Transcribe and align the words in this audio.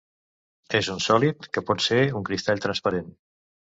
És 0.79 0.89
un 0.95 1.03
sòlid 1.09 1.47
que 1.59 1.65
pot 1.69 1.87
ser 1.91 2.03
un 2.23 2.29
cristall 2.33 2.67
transparent. 2.69 3.19